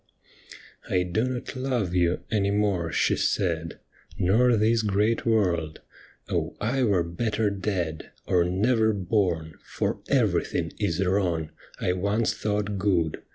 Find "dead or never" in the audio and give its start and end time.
7.51-8.93